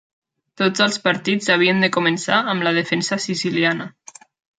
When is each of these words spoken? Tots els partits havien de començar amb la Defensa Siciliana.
Tots 0.59 0.83
els 0.85 0.95
partits 1.03 1.49
havien 1.55 1.85
de 1.85 1.89
començar 1.97 2.39
amb 2.55 2.67
la 2.69 2.73
Defensa 2.79 3.19
Siciliana. 3.27 3.89